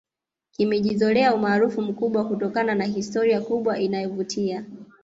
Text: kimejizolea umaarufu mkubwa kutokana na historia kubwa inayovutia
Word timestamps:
kimejizolea 0.51 1.33
umaarufu 1.35 1.81
mkubwa 1.81 2.25
kutokana 2.27 2.75
na 2.75 2.85
historia 2.85 3.41
kubwa 3.41 3.79
inayovutia 3.79 4.65